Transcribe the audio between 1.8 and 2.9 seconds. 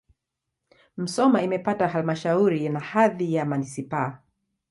halmashauri na